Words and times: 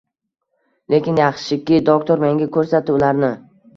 Lekin 0.93 1.21
yaxshiki 1.21 1.79
doktor 1.91 2.25
menga 2.25 2.49
ko’rsatdi 2.57 2.97
ularni. 2.99 3.31